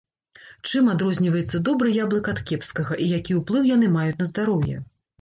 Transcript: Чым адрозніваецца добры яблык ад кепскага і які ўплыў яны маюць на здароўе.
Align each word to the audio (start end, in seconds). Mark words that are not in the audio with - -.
Чым 0.71 0.89
адрозніваецца 0.93 1.61
добры 1.69 1.93
яблык 1.99 2.33
ад 2.33 2.43
кепскага 2.51 3.01
і 3.05 3.13
які 3.17 3.39
ўплыў 3.45 3.73
яны 3.77 3.95
маюць 4.01 4.21
на 4.27 4.33
здароўе. 4.35 4.85